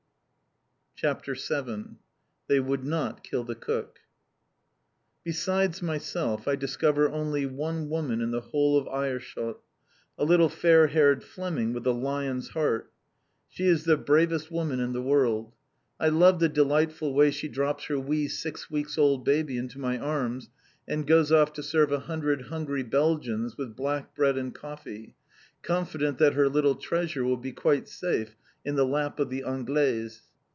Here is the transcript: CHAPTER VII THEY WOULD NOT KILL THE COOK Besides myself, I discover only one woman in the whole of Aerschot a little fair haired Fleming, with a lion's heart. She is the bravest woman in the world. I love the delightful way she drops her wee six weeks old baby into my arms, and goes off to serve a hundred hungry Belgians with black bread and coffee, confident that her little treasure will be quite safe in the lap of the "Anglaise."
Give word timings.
CHAPTER 0.95 1.33
VII 1.33 1.95
THEY 2.45 2.59
WOULD 2.59 2.83
NOT 2.85 3.23
KILL 3.23 3.43
THE 3.45 3.55
COOK 3.55 4.01
Besides 5.23 5.81
myself, 5.81 6.47
I 6.47 6.55
discover 6.55 7.09
only 7.09 7.47
one 7.47 7.89
woman 7.89 8.21
in 8.21 8.29
the 8.29 8.41
whole 8.41 8.77
of 8.77 8.85
Aerschot 8.85 9.57
a 10.19 10.23
little 10.23 10.47
fair 10.47 10.85
haired 10.85 11.23
Fleming, 11.23 11.73
with 11.73 11.87
a 11.87 11.91
lion's 11.91 12.49
heart. 12.49 12.91
She 13.49 13.65
is 13.65 13.85
the 13.85 13.97
bravest 13.97 14.51
woman 14.51 14.79
in 14.79 14.93
the 14.93 15.01
world. 15.01 15.55
I 15.99 16.09
love 16.09 16.39
the 16.39 16.47
delightful 16.49 17.15
way 17.15 17.31
she 17.31 17.47
drops 17.47 17.85
her 17.85 17.97
wee 17.99 18.27
six 18.27 18.69
weeks 18.69 18.95
old 18.95 19.25
baby 19.25 19.57
into 19.57 19.79
my 19.79 19.97
arms, 19.97 20.49
and 20.87 21.07
goes 21.07 21.31
off 21.31 21.51
to 21.53 21.63
serve 21.63 21.91
a 21.91 22.01
hundred 22.01 22.43
hungry 22.49 22.83
Belgians 22.83 23.57
with 23.57 23.75
black 23.75 24.13
bread 24.13 24.37
and 24.37 24.53
coffee, 24.53 25.15
confident 25.63 26.19
that 26.19 26.35
her 26.35 26.47
little 26.47 26.75
treasure 26.75 27.23
will 27.23 27.37
be 27.37 27.53
quite 27.53 27.87
safe 27.89 28.35
in 28.63 28.75
the 28.75 28.85
lap 28.85 29.19
of 29.19 29.31
the 29.31 29.41
"Anglaise." 29.41 30.21